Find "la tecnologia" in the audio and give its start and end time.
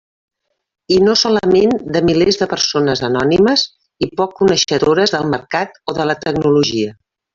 6.13-6.99